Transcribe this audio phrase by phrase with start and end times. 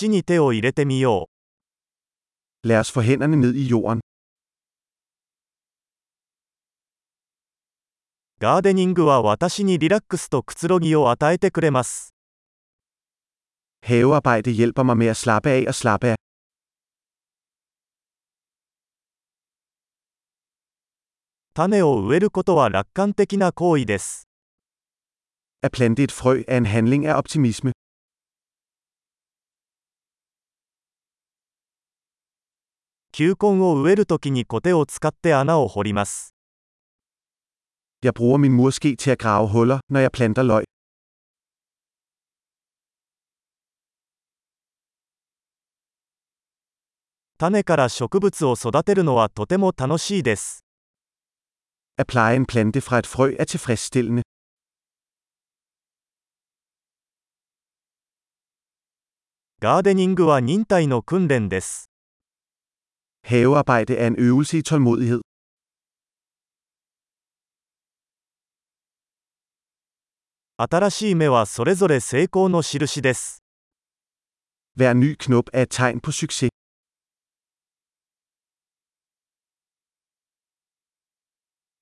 [0.00, 1.28] 土に手を入れてみよ
[2.64, 2.66] う。
[2.66, 4.00] Lad os få hænderne ned i jorden.
[8.38, 12.14] ガーデニングは私にリラックスとくつろぎを与えてくれます。
[13.82, 16.16] Havearbejde hjælper mig med at slappe af og slappe af.
[21.52, 24.26] 種を植えることは楽観的な行為です。
[25.62, 27.72] At plante et frø er en handling af optimisme.
[33.12, 36.32] 球根を植えるときにコテを使って穴を掘ります。
[38.02, 40.64] Jeg bruger min murske til at grave huller, når jeg planter løg.
[47.38, 50.64] 種から植物を育てるのはとても楽しいです。
[51.98, 54.22] At pleje en plante fra et frø er tilfredsstillende.
[59.60, 61.89] ガーデニングは忍耐の訓練です。
[63.22, 65.20] Havearbejde er en øvelse i tålmodighed.
[70.56, 73.42] 新しい芽はそれぞれ成功の印です。
[74.76, 76.50] Hver ny knop er et tegn på succes.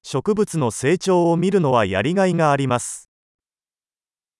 [0.04, 3.08] 植物の成長を見るのはやりがいがあります。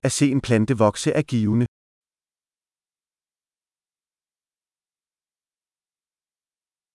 [0.03, 1.67] At se en plante vokse er givende.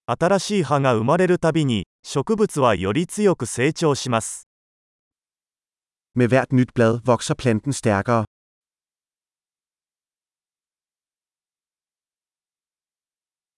[0.06, 4.50] 新しい葉が生まれるたびに、植物はより強く成長します。
[6.14, 8.26] Med hvert nyt blad vokser planten stærkere.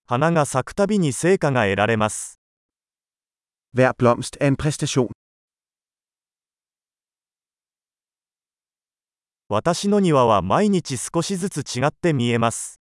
[0.06, 2.40] 花が咲くたびに成果が得られます。
[3.76, 5.10] Hver blomst er en præstation.
[9.50, 12.80] 私の庭は毎日少しずつ違って見えます。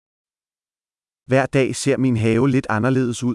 [1.28, 3.34] Hver dag ser min have lidt anderledes ud.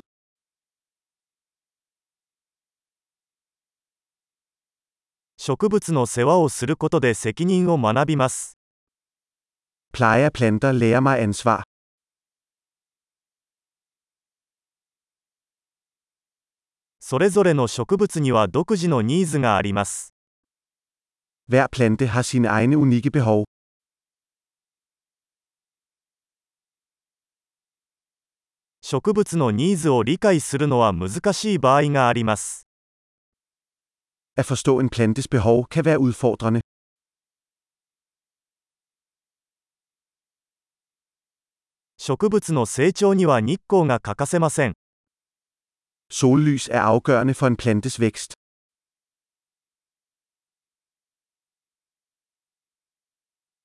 [5.46, 8.58] 植物の世話をすることで責任を学びます。
[9.92, 11.64] Pleje af planter lærer mig ansvar.
[17.02, 20.14] それぞれの植物には独自のニーズがあります。
[21.50, 23.44] Hver plante har sine egne unikke behov.
[28.82, 32.66] 植物のニーズを理解するのは難しい場合があります。
[34.36, 36.62] At forstå en plantes behov kan være udfordrende.
[41.98, 44.74] 植物の成長には日光が欠かせません。
[46.10, 48.34] Sollys er afgørende for en plantes vækst.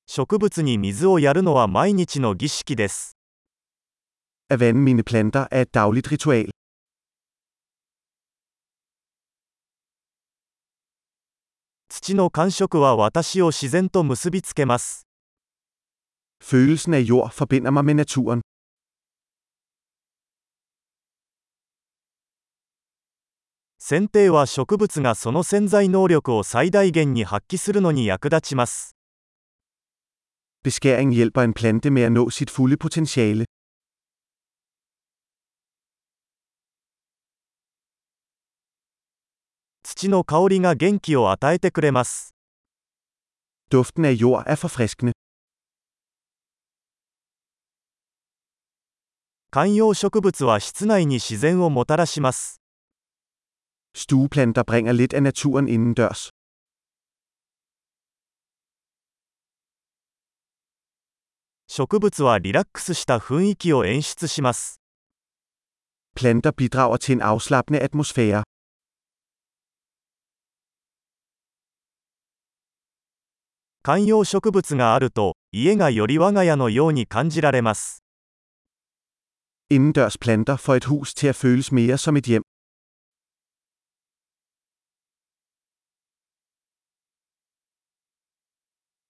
[0.07, 3.17] 植物に水をやるのは毎日の儀式です。
[4.49, 6.58] At vande mine planter er et dagligt ritual.
[12.09, 15.07] 土の感触は私を自然と結びつけます。
[16.41, 18.41] Følelsen af jord forbinder mig med naturen.
[23.77, 28.95] 剪定は植物がその潜在能力を最大限に発揮するのに役立ちます。
[30.63, 33.45] Beskæring hjælper en plante med at nå sit fulde potentiale.
[39.99, 42.33] 土の香りが元気を与えてくれます。
[43.69, 45.11] Duften af jord er forfriskende.
[49.51, 52.61] 観葉植物は室内に自然をもたらします。
[53.93, 56.29] Stueplanter bringer lidt af naturen indendørs.
[61.67, 64.79] 植物はリラックスした雰囲気を演出します。
[66.15, 68.43] Planter bidrager til en afslappende atmosfære.
[73.89, 78.03] 観葉植物があると、家がより我が家のように感じられます。
[79.71, 82.43] Indendørs planter får et hus til at føles mere som et hjem.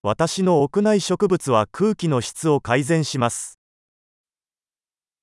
[0.02, 3.60] 私の屋内植物は空気の質を改善します。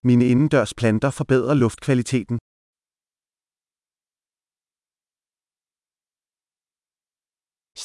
[0.05, 2.37] Mine indendørs planter forbedrer luftkvaliteten.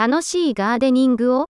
[0.00, 1.50] 楽しいガーデニングを？